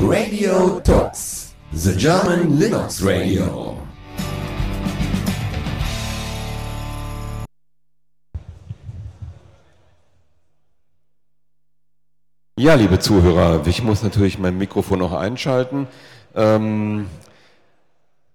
Radio 0.00 0.80
Talks, 0.80 1.54
the 1.72 1.94
German 1.94 2.58
Linux 2.58 3.02
Radio. 3.02 3.76
Ja, 12.58 12.74
liebe 12.74 12.98
Zuhörer, 12.98 13.66
ich 13.66 13.82
muss 13.84 14.02
natürlich 14.02 14.38
mein 14.38 14.56
Mikrofon 14.58 14.98
noch 14.98 15.12
einschalten. 15.12 15.86
Ähm, 16.34 17.06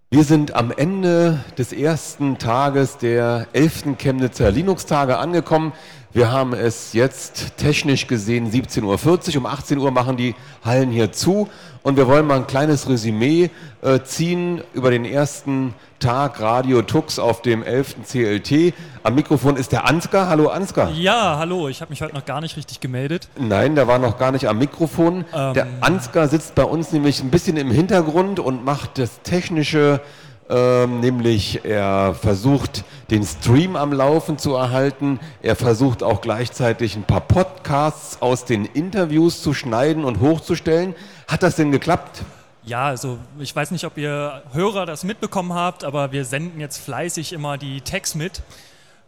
wir 0.10 0.24
sind 0.24 0.56
am 0.56 0.72
Ende 0.72 1.44
des 1.58 1.74
ersten 1.74 2.38
Tages 2.38 2.98
der 2.98 3.48
11. 3.52 3.98
Chemnitzer 3.98 4.52
Linux-Tage 4.52 5.18
angekommen. 5.18 5.74
Wir 6.18 6.32
haben 6.32 6.56
es 6.56 6.94
jetzt 6.94 7.58
technisch 7.58 8.08
gesehen 8.08 8.52
17.40 8.52 9.36
Uhr. 9.36 9.38
Um 9.38 9.46
18 9.46 9.78
Uhr 9.78 9.92
machen 9.92 10.18
die 10.18 10.34
Hallen 10.66 10.90
hier 10.90 11.12
zu. 11.12 11.48
Und 11.84 11.96
wir 11.96 12.08
wollen 12.08 12.26
mal 12.26 12.38
ein 12.38 12.48
kleines 12.48 12.90
Resümee 12.90 13.52
äh, 13.84 14.00
ziehen 14.00 14.64
über 14.74 14.90
den 14.90 15.06
ersten 15.06 15.76
Tag 16.00 16.42
Radio 16.42 16.82
Tux 16.82 17.20
auf 17.20 17.44
dem 17.44 17.62
11. 17.62 17.98
CLT. 18.04 18.74
Am 19.04 19.14
Mikrofon 19.14 19.58
ist 19.58 19.72
der 19.72 19.88
Ansgar. 19.88 20.28
Hallo 20.28 20.48
Ansgar. 20.48 20.90
Ja, 20.90 21.38
hallo. 21.38 21.68
Ich 21.70 21.82
habe 21.82 21.92
mich 21.92 22.02
heute 22.02 22.16
noch 22.16 22.26
gar 22.26 22.42
nicht 22.42 22.58
richtig 22.58 22.80
gemeldet. 22.80 23.30
Nein, 23.38 23.76
der 23.76 23.88
war 23.88 24.00
noch 24.00 24.18
gar 24.18 24.32
nicht 24.32 24.48
am 24.48 24.58
Mikrofon. 24.58 25.24
Ähm. 25.36 25.54
der 25.54 25.68
Ansgar 25.82 26.28
sitzt 26.30 26.56
bei 26.56 26.64
uns 26.64 26.92
nämlich 26.94 27.22
ein 27.22 27.30
bisschen 27.30 27.58
im 27.58 27.70
Hintergrund 27.70 28.40
und 28.40 28.66
macht 28.66 28.98
das 28.98 29.22
technische 29.22 30.02
ähm, 30.50 31.00
nämlich 31.00 31.66
er 31.66 32.14
versucht, 32.14 32.84
den 33.10 33.24
Stream 33.24 33.76
am 33.76 33.92
Laufen 33.92 34.38
zu 34.38 34.56
erhalten. 34.56 35.20
Er 35.42 35.56
versucht 35.56 36.04
auch 36.04 36.22
gleichzeitig 36.22 36.96
ein 36.96 37.04
paar 37.04 37.22
Podcasts 37.22 38.22
aus 38.22 38.46
den 38.46 38.66
Interviews 38.66 39.42
zu 39.42 39.54
schneiden 39.54 40.04
und 40.06 40.20
hochzustellen. 40.20 40.96
Hat 41.28 41.44
das 41.44 41.56
denn 41.56 41.72
geklappt? 41.72 42.24
Ja, 42.64 42.86
also 42.86 43.18
ich 43.40 43.56
weiß 43.56 43.72
nicht, 43.72 43.86
ob 43.86 43.98
ihr 43.98 44.44
Hörer 44.52 44.86
das 44.86 45.04
mitbekommen 45.04 45.54
habt, 45.54 45.84
aber 45.84 46.12
wir 46.12 46.26
senden 46.26 46.60
jetzt 46.60 46.78
fleißig 46.78 47.34
immer 47.34 47.58
die 47.58 47.82
Tags 47.82 48.14
mit. 48.14 48.42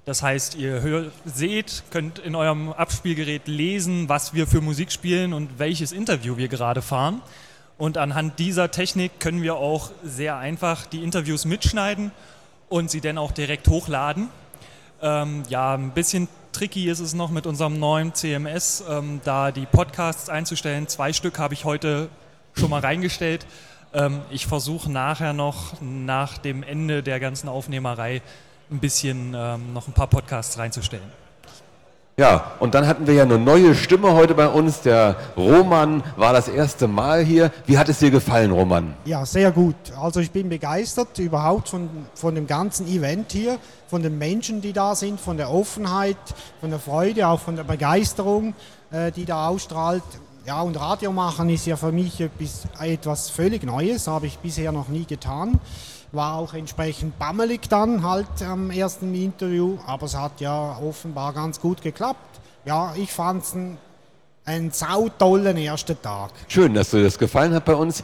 Das 0.06 0.24
heißt, 0.24 0.56
ihr 0.56 0.82
hör, 0.82 1.12
seht, 1.26 1.84
könnt 1.92 2.20
in 2.20 2.36
eurem 2.36 2.72
Abspielgerät 2.72 3.48
lesen, 3.48 4.10
was 4.10 4.34
wir 4.34 4.48
für 4.48 4.62
Musik 4.62 4.92
spielen 4.92 5.34
und 5.34 5.60
welches 5.60 5.92
Interview 5.92 6.38
wir 6.38 6.48
gerade 6.48 6.82
fahren. 6.82 7.22
Und 7.80 7.98
anhand 7.98 8.40
dieser 8.40 8.72
Technik 8.72 9.22
können 9.22 9.42
wir 9.42 9.56
auch 9.56 9.92
sehr 10.04 10.36
einfach 10.36 10.86
die 10.86 11.02
Interviews 11.02 11.46
mitschneiden 11.46 12.12
und 12.68 12.92
sie 12.92 13.00
dann 13.00 13.18
auch 13.18 13.32
direkt 13.32 13.70
hochladen. 13.70 14.28
Ähm, 15.02 15.44
ja, 15.48 15.76
ein 15.76 15.92
bisschen 15.92 16.28
tricky 16.52 16.90
ist 16.90 17.00
es 17.00 17.14
noch 17.14 17.30
mit 17.30 17.48
unserem 17.48 17.80
neuen 17.80 18.14
CMS, 18.14 18.84
ähm, 18.90 19.22
da 19.24 19.54
die 19.54 19.66
Podcasts 19.66 20.28
einzustellen. 20.28 20.90
Zwei 20.90 21.14
Stück 21.14 21.40
habe 21.40 21.54
ich 21.54 21.64
heute 21.64 22.10
schon 22.54 22.70
mal 22.70 22.82
reingestellt. 22.82 23.46
Ähm, 23.94 24.20
ich 24.30 24.46
versuche 24.46 24.92
nachher 24.92 25.32
noch 25.32 25.80
nach 25.80 26.38
dem 26.38 26.64
Ende 26.64 27.02
der 27.02 27.22
ganzen 27.22 27.48
Aufnehmerei 27.48 28.22
ein 28.70 28.80
bisschen 28.80 29.34
ähm, 29.34 29.72
noch 29.72 29.88
ein 29.88 29.94
paar 29.94 30.08
Podcasts 30.08 30.58
reinzustellen. 30.58 31.29
Ja, 32.20 32.52
und 32.60 32.76
dann 32.76 32.86
hatten 32.86 33.08
wir 33.08 33.14
ja 33.14 33.24
eine 33.24 33.40
neue 33.40 33.74
Stimme 33.74 34.14
heute 34.14 34.36
bei 34.36 34.50
uns. 34.50 34.82
Der 34.82 35.16
Roman 35.38 36.04
war 36.18 36.34
das 36.34 36.50
erste 36.50 36.90
Mal 36.90 37.24
hier. 37.24 37.50
Wie 37.66 37.78
hat 37.78 37.88
es 37.88 38.00
dir 38.00 38.12
gefallen, 38.12 38.52
Roman? 38.52 38.94
Ja, 39.06 39.26
sehr 39.26 39.54
gut. 39.54 39.78
Also 39.98 40.20
ich 40.20 40.30
bin 40.30 40.50
begeistert 40.50 41.18
überhaupt 41.18 41.70
von, 41.70 41.88
von 42.16 42.36
dem 42.36 42.46
ganzen 42.46 42.90
Event 42.90 43.32
hier, 43.32 43.58
von 43.88 44.04
den 44.04 44.18
Menschen, 44.18 44.60
die 44.60 44.74
da 44.74 44.96
sind, 44.96 45.18
von 45.22 45.38
der 45.38 45.50
Offenheit, 45.50 46.18
von 46.60 46.72
der 46.72 46.80
Freude, 46.80 47.26
auch 47.26 47.40
von 47.40 47.56
der 47.56 47.64
Begeisterung, 47.64 48.54
äh, 48.92 49.14
die 49.14 49.24
da 49.24 49.48
ausstrahlt. 49.48 50.04
Ja, 50.46 50.62
und 50.62 50.80
Radio 50.80 51.12
machen 51.12 51.50
ist 51.50 51.66
ja 51.68 51.76
für 51.76 51.92
mich 51.92 52.20
etwas, 52.22 52.64
etwas 52.80 53.30
völlig 53.30 53.64
Neues, 53.64 54.08
habe 54.08 54.26
ich 54.28 54.38
bisher 54.40 54.72
noch 54.72 54.88
nie 54.88 55.06
getan. 55.06 55.60
War 56.12 56.36
auch 56.36 56.54
entsprechend 56.56 57.20
bammelig 57.20 57.70
dann 57.70 58.04
halt 58.04 58.28
am 58.44 58.72
ersten 58.72 59.14
Interview, 59.14 59.78
aber 59.86 60.08
es 60.08 60.16
hat 60.18 60.42
ja 60.42 60.78
offenbar 60.80 61.34
ganz 61.34 61.60
gut 61.60 61.82
geklappt. 61.84 62.40
Ja, 62.66 62.94
ich 62.96 63.12
fand 63.12 63.44
es 63.44 63.54
ein, 63.54 63.78
einen 64.46 64.72
sautollen 64.72 65.56
ersten 65.58 66.02
Tag. 66.02 66.32
Schön, 66.48 66.74
dass 66.74 66.90
dir 66.90 67.04
das 67.04 67.20
gefallen 67.20 67.54
hat 67.54 67.66
bei 67.66 67.76
uns. 67.76 68.02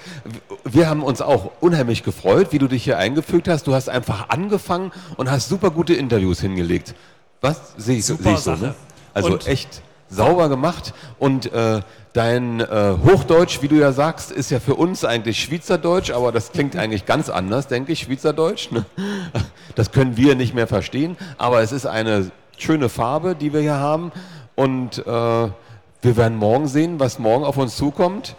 Wir 0.65 0.87
haben 0.87 1.01
uns 1.01 1.21
auch 1.21 1.51
unheimlich 1.61 2.03
gefreut, 2.03 2.49
wie 2.51 2.59
du 2.59 2.67
dich 2.67 2.83
hier 2.83 2.99
eingefügt 2.99 3.47
hast. 3.47 3.65
Du 3.65 3.73
hast 3.73 3.89
einfach 3.89 4.29
angefangen 4.29 4.91
und 5.17 5.31
hast 5.31 5.49
super 5.49 5.71
gute 5.71 5.95
Interviews 5.95 6.41
hingelegt. 6.41 6.93
Was? 7.41 7.73
Sehe 7.77 7.97
ich, 7.97 8.05
Super 8.05 8.23
sehe 8.23 8.33
ich 8.33 8.39
so, 8.39 8.55
ne? 8.55 8.75
Also 9.15 9.33
Und- 9.33 9.47
echt 9.47 9.81
sauber 10.09 10.49
gemacht 10.49 10.93
und 11.19 11.51
äh, 11.51 11.81
dein 12.13 12.59
äh, 12.61 12.95
Hochdeutsch, 13.05 13.61
wie 13.61 13.67
du 13.67 13.75
ja 13.75 13.91
sagst, 13.91 14.31
ist 14.31 14.51
ja 14.51 14.59
für 14.59 14.75
uns 14.75 15.03
eigentlich 15.03 15.41
Schweizerdeutsch, 15.41 16.11
aber 16.11 16.31
das 16.31 16.51
klingt 16.51 16.75
eigentlich 16.75 17.05
ganz 17.05 17.29
anders, 17.29 17.67
denke 17.67 17.91
ich, 17.91 18.01
Schweizerdeutsch. 18.01 18.71
Ne? 18.71 18.85
Das 19.75 19.91
können 19.91 20.15
wir 20.15 20.35
nicht 20.35 20.53
mehr 20.53 20.67
verstehen, 20.67 21.17
aber 21.37 21.61
es 21.61 21.73
ist 21.73 21.85
eine 21.85 22.31
schöne 22.57 22.87
Farbe, 22.87 23.35
die 23.35 23.51
wir 23.51 23.59
hier 23.59 23.75
haben 23.79 24.13
und 24.55 24.99
äh, 24.99 25.03
wir 25.05 26.17
werden 26.17 26.37
morgen 26.37 26.67
sehen, 26.67 26.99
was 26.99 27.19
morgen 27.19 27.43
auf 27.43 27.57
uns 27.57 27.75
zukommt. 27.75 28.35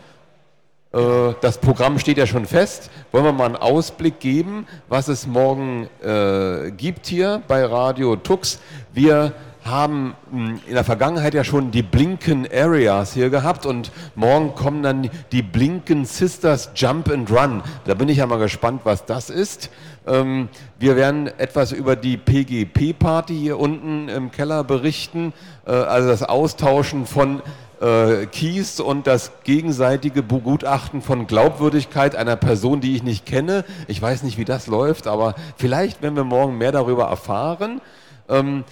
Äh, 0.93 1.35
Das 1.41 1.59
Programm 1.59 1.99
steht 1.99 2.17
ja 2.17 2.27
schon 2.27 2.47
fest. 2.47 2.91
Wollen 3.13 3.25
wir 3.25 3.33
mal 3.33 3.47
einen 3.47 3.57
Ausblick 3.57 4.21
geben, 4.21 4.67
was 4.89 5.09
es 5.09 5.27
morgen 5.27 5.89
äh, 6.03 6.71
gibt 6.71 7.07
hier 7.07 7.43
bei 7.49 7.65
Radio 7.65 8.17
Tux? 8.17 8.61
Wir 8.95 9.33
haben 9.67 10.15
mh, 10.31 10.59
in 10.67 10.75
der 10.75 10.85
Vergangenheit 10.85 11.35
ja 11.35 11.45
schon 11.45 11.71
die 11.71 11.83
Blinken 11.83 12.47
Areas 12.53 13.13
hier 13.13 13.31
gehabt 13.31 13.67
und 13.67 13.91
morgen 14.15 14.55
kommen 14.55 14.83
dann 14.83 15.11
die 15.33 15.43
Blinken 15.43 16.05
Sisters 16.05 16.71
Jump 16.75 17.11
and 17.11 17.31
Run. 17.31 17.63
Da 17.85 17.95
bin 17.95 18.09
ich 18.09 18.19
ja 18.19 18.27
mal 18.27 18.39
gespannt, 18.39 18.83
was 18.85 19.05
das 19.05 19.31
ist. 19.31 19.71
Ähm, 20.07 20.49
wir 20.79 20.97
werden 20.97 21.27
etwas 21.39 21.73
über 21.73 21.97
die 21.97 22.17
PGP-Party 22.17 23.35
hier 23.35 23.59
unten 23.59 24.09
im 24.09 24.31
Keller 24.31 24.65
berichten, 24.65 25.33
äh, 25.67 25.73
also 25.73 26.09
das 26.09 26.23
Austauschen 26.23 27.07
von 27.07 27.43
äh, 27.81 28.27
Keys 28.27 28.81
und 28.81 29.07
das 29.07 29.33
gegenseitige 29.45 30.23
Begutachten 30.23 31.03
von 31.03 31.27
Glaubwürdigkeit 31.27 32.17
einer 32.17 32.37
Person, 32.37 32.81
die 32.81 32.97
ich 32.97 33.03
nicht 33.03 33.27
kenne. 33.27 33.65
Ich 33.89 34.01
weiß 34.01 34.23
nicht, 34.23 34.39
wie 34.39 34.45
das 34.45 34.67
läuft, 34.67 35.07
aber 35.07 35.35
vielleicht, 35.57 36.03
wenn 36.03 36.17
wir 36.17 36.25
morgen 36.25 36.57
mehr 36.57 36.73
darüber 36.73 37.05
erfahren. 37.05 37.81
Ähm, 38.29 38.65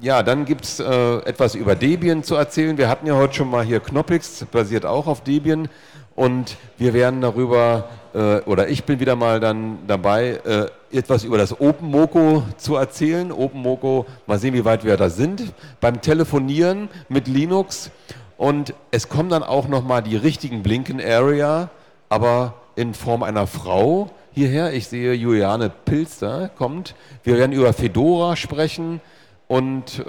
ja, 0.00 0.22
dann 0.22 0.44
gibt 0.44 0.64
es 0.64 0.80
äh, 0.80 1.16
etwas 1.24 1.54
über 1.54 1.74
Debian 1.74 2.22
zu 2.22 2.34
erzählen. 2.34 2.76
Wir 2.76 2.88
hatten 2.88 3.06
ja 3.06 3.14
heute 3.14 3.34
schon 3.34 3.50
mal 3.50 3.64
hier 3.64 3.80
Knoppix, 3.80 4.44
basiert 4.50 4.84
auch 4.84 5.06
auf 5.06 5.22
Debian. 5.22 5.68
Und 6.14 6.56
wir 6.76 6.92
werden 6.92 7.22
darüber, 7.22 7.88
äh, 8.14 8.40
oder 8.40 8.68
ich 8.68 8.84
bin 8.84 9.00
wieder 9.00 9.16
mal 9.16 9.40
dann 9.40 9.78
dabei, 9.86 10.40
äh, 10.44 10.66
etwas 10.96 11.24
über 11.24 11.38
das 11.38 11.58
OpenMoko 11.58 12.42
zu 12.58 12.76
erzählen. 12.76 13.32
OpenMoko, 13.32 14.06
mal 14.26 14.38
sehen, 14.38 14.54
wie 14.54 14.64
weit 14.64 14.84
wir 14.84 14.96
da 14.96 15.08
sind. 15.08 15.54
Beim 15.80 16.02
Telefonieren 16.02 16.88
mit 17.08 17.28
Linux. 17.28 17.90
Und 18.36 18.74
es 18.90 19.08
kommen 19.08 19.30
dann 19.30 19.42
auch 19.42 19.68
nochmal 19.68 20.02
die 20.02 20.16
richtigen 20.16 20.62
Blinken 20.62 21.00
Area, 21.00 21.70
aber 22.08 22.54
in 22.76 22.92
Form 22.92 23.22
einer 23.22 23.46
Frau 23.46 24.10
hierher. 24.32 24.74
Ich 24.74 24.88
sehe 24.88 25.14
Juliane 25.14 25.70
Pilster 25.70 26.50
kommt. 26.58 26.94
Wir 27.22 27.38
werden 27.38 27.52
über 27.52 27.72
Fedora 27.72 28.36
sprechen 28.36 29.00
und 29.52 29.98
äh, 29.98 30.04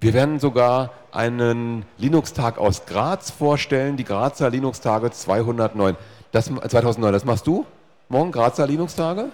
wir 0.00 0.14
werden 0.14 0.40
sogar 0.40 0.90
einen 1.12 1.84
Linux-Tag 1.98 2.56
aus 2.56 2.86
Graz 2.86 3.30
vorstellen, 3.30 3.98
die 3.98 4.04
Grazer 4.04 4.48
Linux-Tage 4.48 5.10
209. 5.10 5.94
Das, 6.32 6.46
2009, 6.46 7.12
das 7.12 7.24
machst 7.26 7.46
du? 7.46 7.66
Morgen 8.08 8.32
Grazer 8.32 8.66
Linux-Tage? 8.66 9.26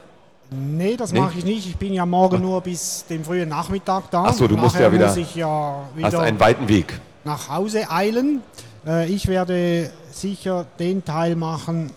Nee, 0.51 0.97
das 0.97 1.13
Nee? 1.13 1.21
mache 1.21 1.39
ich 1.39 1.45
nicht. 1.45 1.69
Ich 1.69 1.77
bin 1.77 1.93
ja 1.93 2.05
morgen 2.05 2.43
nur 2.43 2.61
bis 2.63 3.05
dem 3.09 3.23
frühen 3.25 3.49
Nachmittag 3.49 4.11
da. 4.11 4.25
Ach 4.27 4.33
so, 4.35 4.49
du 4.49 4.57
musst 4.57 4.75
ja 4.77 4.91
wieder- 4.93 5.07
muss 5.07 5.17
ich 5.17 5.37
ja 5.37 5.85
Hast 6.03 6.13
wieder 6.13 6.21
einen 6.23 6.41
weiten 6.41 6.67
Weg. 6.69 7.01
nach 7.23 7.49
Hause 7.49 7.89
eilen. 7.93 8.43
Äh, 8.85 9.07
ich 9.09 9.29
werde 9.29 9.93
sicher 10.11 10.67
den 10.81 11.05
Teil 11.05 11.37
machen, 11.37 11.93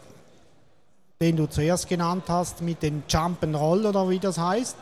den 1.19 1.37
du 1.37 1.47
zuerst 1.47 1.89
genannt 1.89 2.25
hast, 2.27 2.61
mit 2.61 2.83
dem 2.83 3.01
Jump'n'Roll 3.09 3.87
oder 3.87 4.07
wie 4.11 4.19
das 4.19 4.37
heißt. 4.37 4.75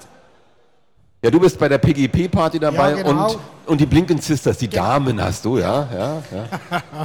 Ja, 1.24 1.30
du 1.30 1.40
bist 1.40 1.60
bei 1.60 1.70
der 1.70 1.78
PGP-Party 1.78 2.58
dabei 2.60 2.92
Ja, 2.92 3.04
genau. 3.04 3.28
und, 3.34 3.40
und 3.68 3.82
die 3.82 3.86
Blinken 3.86 4.18
Sisters, 4.18 4.58
die 4.58 4.68
Genau. 4.68 4.84
Damen 4.84 5.22
hast 5.22 5.46
du, 5.46 5.60
ja, 5.60 5.88
ja, 5.94 6.24
ja. 6.32 7.04